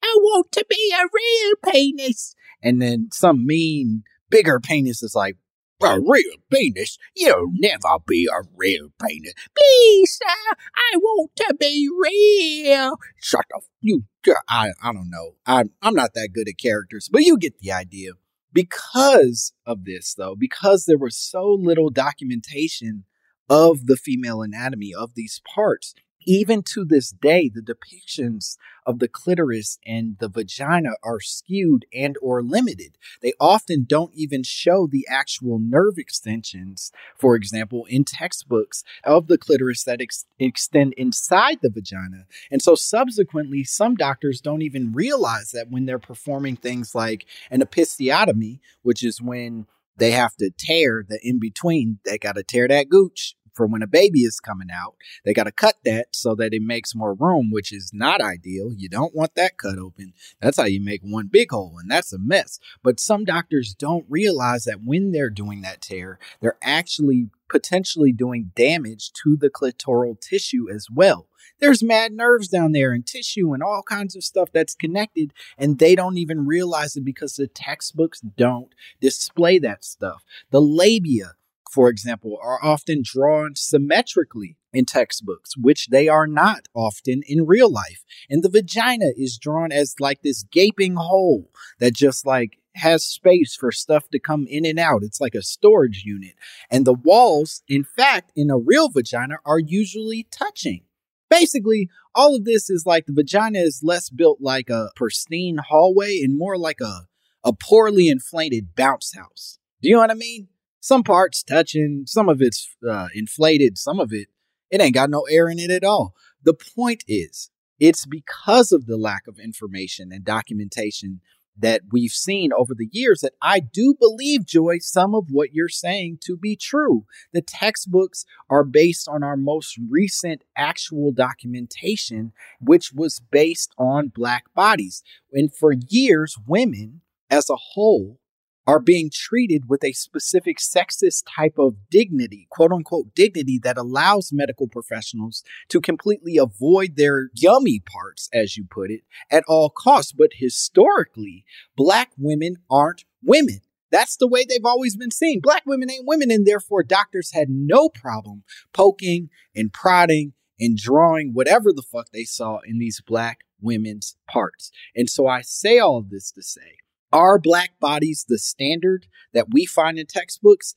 I 0.04 0.14
want 0.20 0.52
to 0.52 0.66
be 0.70 0.94
a 0.94 1.08
real 1.14 1.74
penis. 1.74 2.36
And 2.62 2.82
then 2.82 3.08
some 3.14 3.48
mean, 3.48 4.04
bigger 4.30 4.60
penis 4.60 5.02
is 5.02 5.16
like, 5.16 5.38
a 5.82 6.00
real 6.00 6.36
penis? 6.52 6.98
You'll 7.16 7.52
never 7.54 8.00
be 8.08 8.28
a 8.28 8.48
real 8.56 8.90
penis. 9.02 9.34
Please, 9.58 10.18
sir, 10.18 10.56
I 10.76 10.98
want 10.98 11.32
to 11.38 11.56
be 11.60 11.90
real. 12.02 12.98
Shut 13.22 13.46
up. 13.56 13.64
You, 13.82 14.04
I, 14.50 14.72
I 14.82 14.94
don't 14.94 15.10
know. 15.10 15.36
I, 15.46 15.66
I'm 15.82 15.94
not 15.94 16.14
that 16.16 16.30
good 16.34 16.50
at 16.50 16.58
characters, 16.58 17.10
but 17.12 17.22
you 17.22 17.38
get 17.38 17.60
the 17.60 17.72
idea. 17.72 18.12
Because 18.56 19.52
of 19.66 19.84
this, 19.84 20.16
though, 20.16 20.36
because 20.40 20.86
there 20.86 20.98
was 20.98 21.18
so 21.18 21.46
little 21.46 21.90
documentation 21.90 23.04
of 23.50 23.86
the 23.86 23.98
female 23.98 24.42
anatomy 24.42 24.92
of 24.98 25.14
these 25.14 25.42
parts, 25.54 25.94
even 26.26 26.64
to 26.64 26.86
this 26.86 27.12
day, 27.12 27.50
the 27.54 27.62
depictions 27.62 28.58
of 28.86 29.00
the 29.00 29.08
clitoris 29.08 29.80
and 29.86 30.18
the 30.20 30.30
vagina 30.30 30.92
are 31.04 31.20
skewed 31.20 31.86
and 31.94 32.18
or 32.22 32.42
limited. 32.42 32.98
They 33.22 33.34
often 33.40 33.86
don't 33.88 34.14
even 34.14 34.44
show 34.44 34.88
the 34.88 35.06
actual 35.10 35.60
nerve 35.60 35.98
extensions, 35.98 36.92
for 37.18 37.36
example, 37.36 37.86
in 37.86 38.04
textbooks 38.04 38.84
of 39.04 39.28
the 39.28 39.38
clitoris 39.38 39.84
that 39.86 40.02
ex- 40.02 40.26
extend 40.40 40.94
inside 40.94 41.60
the 41.62 41.70
vagina. 41.70 42.26
And 42.52 42.62
so 42.62 42.76
subsequently, 42.76 43.64
some 43.64 43.96
doctors 43.96 44.42
don't 44.42 44.62
even 44.62 44.94
realize 44.94 45.52
that 45.52 45.70
when 45.70 45.86
they're 45.86 46.00
performing 46.00 46.56
things 46.56 46.94
like 46.94 47.26
an 47.50 47.62
episiotomy, 47.62 48.60
which 48.84 49.04
is 49.04 49.22
when 49.22 49.68
they 49.98 50.12
have 50.12 50.36
to 50.36 50.52
tear 50.58 51.06
the 51.08 51.20
in 51.24 51.40
between, 51.40 52.00
they 52.06 52.18
got 52.18 52.36
to 52.36 52.44
tear 52.44 52.68
that 52.68 52.90
gooch 52.90 53.36
for 53.56 53.66
when 53.66 53.82
a 53.82 53.88
baby 53.88 54.22
is 54.22 54.40
coming 54.40 54.70
out. 54.72 54.96
They 55.24 55.34
got 55.34 55.46
to 55.46 55.52
cut 55.52 55.76
that 55.86 56.08
so 56.14 56.36
that 56.36 56.54
it 56.54 56.62
makes 56.62 56.96
more 56.96 57.14
room, 57.14 57.50
which 57.52 57.72
is 57.72 57.92
not 57.94 58.22
ideal. 58.22 58.72
You 58.76 58.90
don't 58.90 59.16
want 59.16 59.36
that 59.36 59.58
cut 59.58 59.78
open. 59.78 60.14
That's 60.42 60.58
how 60.58 60.66
you 60.66 60.82
make 60.82 61.02
one 61.02 61.28
big 61.28 61.52
hole, 61.52 61.78
and 61.80 61.90
that's 61.90 62.14
a 62.14 62.20
mess. 62.20 62.60
But 62.84 63.00
some 63.00 63.26
doctors 63.26 63.74
don't 63.74 64.06
realize 64.10 64.66
that 64.66 64.84
when 64.84 65.12
they're 65.12 65.30
doing 65.30 65.62
that 65.62 65.82
tear, 65.82 66.20
they're 66.42 66.58
actually 66.62 67.30
potentially 67.50 68.12
doing 68.12 68.52
damage 68.56 69.12
to 69.24 69.38
the 69.38 69.50
clitoral 69.50 70.20
tissue 70.20 70.68
as 70.70 70.88
well. 70.90 71.28
There's 71.60 71.84
mad 71.84 72.12
nerves 72.12 72.48
down 72.48 72.74
there 72.74 72.92
and 72.92 73.06
tissue 73.06 73.54
and 73.54 73.64
all 73.64 73.84
kinds 73.84 74.16
of 74.16 74.24
stuff 74.24 74.50
that's 74.52 74.76
connected, 74.76 75.34
and 75.58 75.80
they 75.80 75.96
don't 75.96 76.18
even 76.18 76.46
realize 76.46 76.96
it 76.96 77.06
because 77.06 77.36
the 77.36 77.48
textbooks 77.48 78.20
don't 78.20 78.74
display 79.00 79.60
that 79.60 79.86
stuff. 79.86 80.24
The 80.52 80.62
labia 80.62 81.34
for 81.76 81.90
example, 81.90 82.40
are 82.42 82.64
often 82.64 83.02
drawn 83.04 83.54
symmetrically 83.56 84.56
in 84.72 84.86
textbooks, 84.86 85.58
which 85.58 85.88
they 85.88 86.08
are 86.08 86.26
not 86.26 86.70
often 86.74 87.22
in 87.28 87.46
real 87.46 87.70
life. 87.70 88.06
And 88.30 88.42
the 88.42 88.50
vagina 88.50 89.08
is 89.18 89.38
drawn 89.38 89.74
as 89.74 89.96
like 90.00 90.22
this 90.22 90.44
gaping 90.44 90.96
hole 90.96 91.52
that 91.80 91.94
just 91.94 92.26
like 92.26 92.60
has 92.76 93.04
space 93.04 93.58
for 93.58 93.74
stuff 93.74 94.08
to 94.12 94.20
come 94.20 94.48
in 94.48 94.66
and 94.66 94.80
out. 94.80 95.04
It's 95.04 95.20
like 95.20 95.36
a 95.36 95.42
storage 95.42 96.04
unit. 96.06 96.36
And 96.72 96.86
the 96.86 96.94
walls, 96.94 97.62
in 97.68 97.84
fact, 97.84 98.32
in 98.38 98.50
a 98.50 98.58
real 98.58 98.88
vagina 98.88 99.36
are 99.46 99.60
usually 99.60 100.28
touching. 100.32 100.84
Basically, 101.30 101.90
all 102.14 102.36
of 102.36 102.46
this 102.46 102.70
is 102.70 102.86
like 102.86 103.06
the 103.06 103.14
vagina 103.14 103.60
is 103.60 103.82
less 103.84 104.10
built 104.10 104.40
like 104.40 104.70
a 104.70 104.92
pristine 104.96 105.58
hallway 105.58 106.22
and 106.24 106.38
more 106.38 106.58
like 106.58 106.80
a, 106.80 107.08
a 107.44 107.52
poorly 107.52 108.08
inflated 108.08 108.76
bounce 108.76 109.14
house. 109.14 109.60
Do 109.82 109.90
you 109.90 109.96
know 109.96 110.02
what 110.02 110.12
I 110.12 110.16
mean? 110.16 110.48
Some 110.86 111.02
parts 111.02 111.42
touching, 111.42 112.04
some 112.06 112.30
of 112.30 112.44
it's 112.44 112.70
uh, 112.88 113.08
inflated, 113.16 113.76
some 113.76 114.00
of 114.00 114.14
it, 114.14 114.28
it 114.70 114.80
ain't 114.80 114.94
got 114.94 115.10
no 115.10 115.24
air 115.32 115.50
in 115.50 115.58
it 115.58 115.72
at 115.72 115.84
all. 115.84 116.14
The 116.44 116.54
point 116.54 117.04
is, 117.08 117.50
it's 117.80 118.06
because 118.06 118.72
of 118.72 118.86
the 118.86 118.96
lack 118.96 119.24
of 119.28 119.40
information 119.40 120.12
and 120.12 120.24
documentation 120.24 121.22
that 121.58 121.82
we've 121.92 122.12
seen 122.12 122.52
over 122.54 122.76
the 122.76 122.88
years 122.92 123.22
that 123.22 123.34
I 123.42 123.62
do 123.62 123.96
believe, 124.00 124.46
Joy, 124.46 124.78
some 124.80 125.16
of 125.16 125.30
what 125.32 125.56
you're 125.56 125.70
saying 125.70 126.20
to 126.26 126.38
be 126.38 126.56
true. 126.56 127.06
The 127.34 127.42
textbooks 127.42 128.24
are 128.48 128.64
based 128.64 129.08
on 129.10 129.24
our 129.24 129.38
most 129.38 129.80
recent 129.90 130.44
actual 130.56 131.12
documentation, 131.12 132.32
which 132.62 132.94
was 132.94 133.24
based 133.32 133.74
on 133.80 134.12
black 134.14 134.54
bodies. 134.54 135.02
And 135.34 135.52
for 135.52 135.74
years, 135.74 136.38
women 136.46 137.02
as 137.32 137.50
a 137.50 137.56
whole 137.56 138.20
are 138.68 138.80
being 138.80 139.10
treated 139.14 139.70
with 139.70 139.84
a 139.84 139.94
specific 139.94 140.58
sexist 140.58 141.24
type 141.36 141.56
of 141.58 141.76
dignity, 141.90 142.48
quote 142.50 142.72
unquote 142.72 143.14
dignity 143.14 143.60
that 143.64 143.78
allows 143.78 144.34
medical 144.34 144.68
professionals 144.68 145.44
to 145.70 145.80
completely 145.80 146.38
avoid 146.38 146.96
their 146.96 147.30
yummy 147.34 147.80
parts, 147.80 148.30
as 148.34 148.58
you 148.58 148.66
put 148.70 148.92
it, 148.92 149.02
at 149.30 149.44
all 149.48 149.70
costs. 149.70 150.12
But 150.12 150.32
historically, 150.36 151.46
black 151.76 152.12
women 152.18 152.58
aren't 152.70 153.06
women. 153.24 153.62
That's 153.92 154.18
the 154.18 154.28
way 154.28 154.44
they've 154.44 154.66
always 154.66 154.98
been 154.98 155.12
seen. 155.12 155.40
Black 155.42 155.64
women 155.66 155.90
ain't 155.90 156.08
women, 156.08 156.32
and 156.32 156.46
therefore 156.46 156.84
doctors 156.84 157.32
had 157.34 157.50
no 157.50 157.88
problem 157.88 158.44
poking 158.74 159.30
and 159.56 159.72
prodding 159.72 160.34
and 160.60 160.78
drawing 160.78 161.34
whatever 161.34 161.72
the 161.72 161.84
fuck 161.84 162.08
they 162.12 162.24
saw 162.24 162.60
in 162.66 162.80
these 162.80 163.02
black 163.06 163.42
women's 163.62 164.18
parts. 164.28 164.72
And 164.96 165.10
so 165.10 165.28
I 165.28 165.42
say 165.42 165.80
all 165.80 166.02
this 166.02 166.32
to 166.32 166.42
say 166.42 166.78
are 167.16 167.40
black 167.40 167.80
bodies 167.80 168.26
the 168.28 168.38
standard 168.38 169.08
that 169.34 169.48
we 169.54 169.66
find 169.66 169.98
in 169.98 170.06
textbooks? 170.06 170.76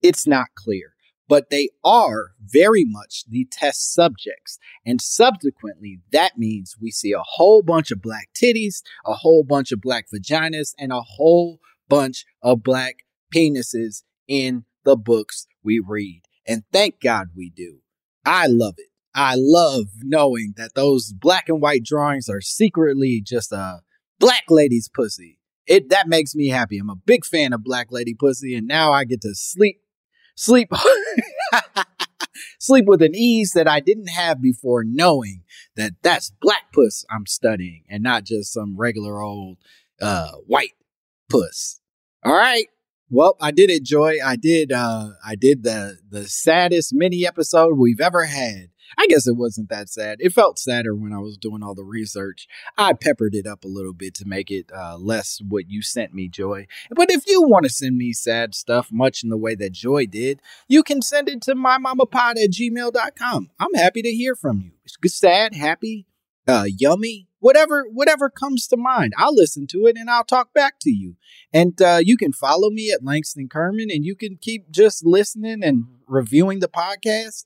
It's 0.00 0.26
not 0.26 0.46
clear, 0.56 0.94
but 1.28 1.50
they 1.50 1.68
are 1.84 2.30
very 2.42 2.86
much 2.86 3.24
the 3.28 3.46
test 3.52 3.92
subjects. 3.92 4.58
And 4.86 4.98
subsequently, 4.98 6.00
that 6.10 6.38
means 6.38 6.76
we 6.80 6.90
see 6.90 7.12
a 7.12 7.22
whole 7.22 7.62
bunch 7.62 7.90
of 7.90 8.00
black 8.00 8.28
titties, 8.34 8.80
a 9.04 9.12
whole 9.12 9.44
bunch 9.44 9.72
of 9.72 9.82
black 9.82 10.06
vaginas, 10.12 10.72
and 10.78 10.90
a 10.90 11.02
whole 11.02 11.60
bunch 11.86 12.24
of 12.42 12.62
black 12.62 13.00
penises 13.34 14.04
in 14.26 14.64
the 14.86 14.96
books 14.96 15.46
we 15.62 15.82
read. 15.86 16.22
And 16.48 16.62
thank 16.72 16.98
God 16.98 17.28
we 17.36 17.50
do. 17.50 17.80
I 18.24 18.46
love 18.46 18.74
it. 18.78 18.88
I 19.14 19.34
love 19.36 19.88
knowing 20.00 20.54
that 20.56 20.74
those 20.74 21.12
black 21.12 21.50
and 21.50 21.60
white 21.60 21.84
drawings 21.84 22.30
are 22.30 22.40
secretly 22.40 23.22
just 23.22 23.52
a 23.52 23.80
black 24.18 24.44
lady's 24.48 24.88
pussy 24.88 25.38
it 25.66 25.88
that 25.90 26.08
makes 26.08 26.34
me 26.34 26.48
happy. 26.48 26.78
I'm 26.78 26.90
a 26.90 26.96
big 26.96 27.24
fan 27.24 27.52
of 27.52 27.64
Black 27.64 27.90
Lady 27.90 28.14
Pussy, 28.14 28.54
and 28.54 28.66
now 28.66 28.92
I 28.92 29.04
get 29.04 29.20
to 29.22 29.34
sleep, 29.34 29.80
sleep, 30.34 30.70
sleep 32.58 32.84
with 32.86 33.02
an 33.02 33.14
ease 33.14 33.52
that 33.52 33.68
I 33.68 33.80
didn't 33.80 34.08
have 34.08 34.40
before, 34.42 34.84
knowing 34.84 35.42
that 35.76 35.92
that's 36.02 36.32
Black 36.40 36.72
Puss 36.72 37.04
I'm 37.10 37.26
studying, 37.26 37.84
and 37.88 38.02
not 38.02 38.24
just 38.24 38.52
some 38.52 38.76
regular 38.76 39.20
old 39.20 39.58
uh, 40.00 40.32
white 40.46 40.72
puss. 41.30 41.80
All 42.24 42.34
right. 42.34 42.66
Well, 43.10 43.36
I 43.40 43.50
did 43.50 43.70
it, 43.70 43.84
Joy. 43.84 44.16
I 44.24 44.36
did. 44.36 44.72
Uh, 44.72 45.10
I 45.24 45.36
did 45.36 45.62
the 45.62 45.98
the 46.08 46.26
saddest 46.26 46.92
mini 46.94 47.26
episode 47.26 47.78
we've 47.78 48.00
ever 48.00 48.24
had. 48.24 48.70
I 48.98 49.06
guess 49.06 49.26
it 49.26 49.36
wasn't 49.36 49.68
that 49.70 49.88
sad. 49.88 50.18
It 50.20 50.32
felt 50.32 50.58
sadder 50.58 50.94
when 50.94 51.12
I 51.12 51.18
was 51.18 51.36
doing 51.36 51.62
all 51.62 51.74
the 51.74 51.84
research. 51.84 52.46
I 52.76 52.92
peppered 52.92 53.34
it 53.34 53.46
up 53.46 53.64
a 53.64 53.68
little 53.68 53.92
bit 53.92 54.14
to 54.16 54.26
make 54.26 54.50
it 54.50 54.70
uh, 54.74 54.96
less 54.98 55.40
what 55.46 55.68
you 55.68 55.82
sent 55.82 56.14
me, 56.14 56.28
Joy. 56.28 56.66
But 56.90 57.10
if 57.10 57.26
you 57.26 57.42
want 57.42 57.64
to 57.64 57.70
send 57.70 57.96
me 57.96 58.12
sad 58.12 58.54
stuff, 58.54 58.90
much 58.92 59.22
in 59.22 59.30
the 59.30 59.36
way 59.36 59.54
that 59.54 59.72
Joy 59.72 60.06
did, 60.06 60.40
you 60.68 60.82
can 60.82 61.02
send 61.02 61.28
it 61.28 61.42
to 61.42 61.54
mymamapod 61.54 62.42
at 62.42 62.50
gmail.com. 62.50 63.50
I'm 63.58 63.74
happy 63.74 64.02
to 64.02 64.10
hear 64.10 64.34
from 64.34 64.60
you. 64.60 64.70
It's 64.84 64.96
Sad, 65.14 65.54
happy, 65.54 66.06
uh, 66.46 66.64
yummy, 66.66 67.28
whatever 67.38 67.84
whatever 67.92 68.28
comes 68.30 68.66
to 68.66 68.76
mind. 68.76 69.12
I'll 69.16 69.34
listen 69.34 69.66
to 69.68 69.86
it 69.86 69.96
and 69.96 70.10
I'll 70.10 70.24
talk 70.24 70.52
back 70.52 70.74
to 70.80 70.90
you. 70.90 71.16
And 71.52 71.80
uh, 71.80 72.00
you 72.02 72.16
can 72.16 72.32
follow 72.32 72.70
me 72.70 72.90
at 72.90 73.04
Langston 73.04 73.48
Kerman, 73.48 73.90
and 73.90 74.04
you 74.04 74.16
can 74.16 74.38
keep 74.40 74.70
just 74.70 75.04
listening 75.04 75.62
and 75.62 75.84
reviewing 76.08 76.60
the 76.60 76.68
podcast. 76.68 77.44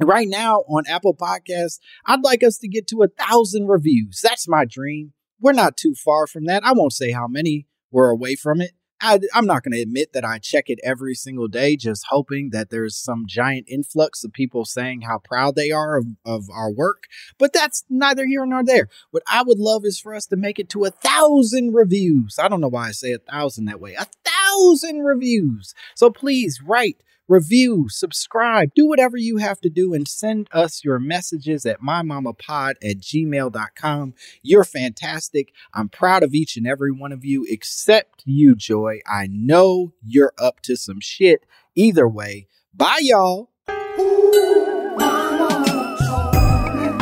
Right 0.00 0.28
now 0.28 0.60
on 0.68 0.84
Apple 0.86 1.14
Podcasts, 1.14 1.80
I'd 2.06 2.22
like 2.22 2.44
us 2.44 2.58
to 2.58 2.68
get 2.68 2.86
to 2.88 3.02
a 3.02 3.08
thousand 3.08 3.66
reviews. 3.66 4.20
That's 4.22 4.46
my 4.48 4.64
dream. 4.64 5.12
We're 5.40 5.52
not 5.52 5.76
too 5.76 5.94
far 5.94 6.26
from 6.26 6.44
that. 6.46 6.64
I 6.64 6.72
won't 6.72 6.92
say 6.92 7.10
how 7.10 7.26
many 7.26 7.66
we're 7.90 8.10
away 8.10 8.36
from 8.36 8.60
it. 8.60 8.72
I, 9.00 9.20
am 9.34 9.46
not 9.46 9.62
going 9.62 9.72
to 9.72 9.80
admit 9.80 10.12
that 10.12 10.24
I 10.24 10.38
check 10.38 10.64
it 10.68 10.80
every 10.82 11.14
single 11.14 11.46
day, 11.46 11.76
just 11.76 12.06
hoping 12.10 12.50
that 12.50 12.70
there's 12.70 12.96
some 12.96 13.24
giant 13.28 13.66
influx 13.68 14.24
of 14.24 14.32
people 14.32 14.64
saying 14.64 15.02
how 15.02 15.18
proud 15.18 15.54
they 15.54 15.70
are 15.70 15.96
of, 15.96 16.06
of 16.24 16.48
our 16.52 16.70
work. 16.70 17.04
But 17.38 17.52
that's 17.52 17.84
neither 17.88 18.26
here 18.26 18.44
nor 18.44 18.64
there. 18.64 18.88
What 19.10 19.22
I 19.28 19.42
would 19.42 19.58
love 19.58 19.84
is 19.84 20.00
for 20.00 20.14
us 20.14 20.26
to 20.26 20.36
make 20.36 20.58
it 20.58 20.68
to 20.70 20.84
a 20.84 20.90
thousand 20.90 21.74
reviews. 21.74 22.38
I 22.40 22.48
don't 22.48 22.60
know 22.60 22.68
why 22.68 22.88
I 22.88 22.92
say 22.92 23.12
a 23.12 23.18
thousand 23.18 23.66
that 23.66 23.80
way. 23.80 23.94
A 23.94 24.06
thousand 24.24 25.00
reviews. 25.00 25.74
So 25.94 26.10
please 26.10 26.60
write 26.60 27.02
review, 27.28 27.88
subscribe, 27.88 28.72
do 28.74 28.86
whatever 28.86 29.16
you 29.16 29.36
have 29.36 29.60
to 29.60 29.68
do 29.68 29.94
and 29.94 30.08
send 30.08 30.48
us 30.50 30.82
your 30.82 30.98
messages 30.98 31.64
at 31.66 31.80
mymamapod 31.80 32.74
at 32.82 32.98
gmail.com. 32.98 34.14
You're 34.42 34.64
fantastic. 34.64 35.52
I'm 35.74 35.88
proud 35.88 36.22
of 36.22 36.34
each 36.34 36.56
and 36.56 36.66
every 36.66 36.90
one 36.90 37.12
of 37.12 37.24
you, 37.24 37.46
except 37.48 38.22
you, 38.24 38.54
Joy. 38.54 39.00
I 39.06 39.28
know 39.30 39.92
you're 40.02 40.32
up 40.38 40.60
to 40.62 40.76
some 40.76 41.00
shit. 41.00 41.44
Either 41.74 42.08
way, 42.08 42.48
bye, 42.74 43.00
y'all. 43.00 43.50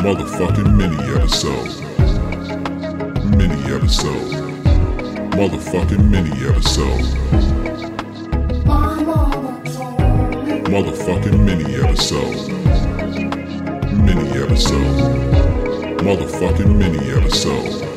Motherfucking 0.03 0.75
mini 0.77 0.95
episode. 1.15 1.83
Mini 3.35 3.73
episode. 3.73 4.31
Motherfucking 5.31 6.09
mini 6.09 6.31
episode. 6.47 7.96
Motherfucking 10.67 11.39
mini 11.45 11.75
episode. 11.75 12.51
Mini 14.03 14.29
episode. 14.43 14.99
Motherfucking 16.03 16.75
mini 16.77 16.99
episode. 17.11 17.96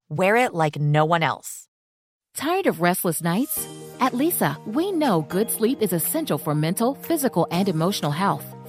Wear 0.13 0.35
it 0.35 0.53
like 0.53 0.77
no 0.77 1.05
one 1.05 1.23
else. 1.23 1.69
Tired 2.35 2.67
of 2.67 2.81
restless 2.81 3.23
nights? 3.23 3.65
At 4.01 4.11
Leesa, 4.11 4.57
we 4.65 4.91
know 4.91 5.21
good 5.21 5.49
sleep 5.49 5.81
is 5.81 5.93
essential 5.93 6.37
for 6.37 6.53
mental, 6.53 6.95
physical, 6.95 7.47
and 7.49 7.69
emotional 7.69 8.11
health. 8.11 8.43